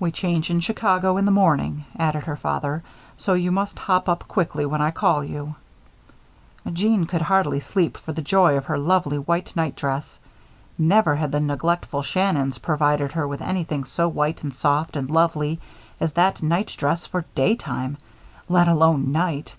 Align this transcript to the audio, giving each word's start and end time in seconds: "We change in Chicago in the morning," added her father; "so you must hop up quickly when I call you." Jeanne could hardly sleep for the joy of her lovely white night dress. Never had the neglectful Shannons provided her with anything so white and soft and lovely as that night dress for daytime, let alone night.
"We 0.00 0.10
change 0.12 0.48
in 0.50 0.60
Chicago 0.60 1.18
in 1.18 1.26
the 1.26 1.30
morning," 1.30 1.84
added 1.98 2.22
her 2.24 2.38
father; 2.38 2.82
"so 3.18 3.34
you 3.34 3.52
must 3.52 3.78
hop 3.80 4.08
up 4.08 4.26
quickly 4.26 4.64
when 4.64 4.80
I 4.80 4.90
call 4.90 5.22
you." 5.22 5.56
Jeanne 6.72 7.04
could 7.04 7.20
hardly 7.20 7.60
sleep 7.60 7.98
for 7.98 8.14
the 8.14 8.22
joy 8.22 8.56
of 8.56 8.64
her 8.64 8.78
lovely 8.78 9.18
white 9.18 9.54
night 9.54 9.76
dress. 9.76 10.18
Never 10.78 11.16
had 11.16 11.32
the 11.32 11.40
neglectful 11.40 12.02
Shannons 12.02 12.56
provided 12.56 13.12
her 13.12 13.28
with 13.28 13.42
anything 13.42 13.84
so 13.84 14.08
white 14.08 14.42
and 14.42 14.54
soft 14.54 14.96
and 14.96 15.10
lovely 15.10 15.60
as 16.00 16.14
that 16.14 16.42
night 16.42 16.72
dress 16.78 17.06
for 17.06 17.26
daytime, 17.34 17.98
let 18.48 18.68
alone 18.68 19.12
night. 19.12 19.56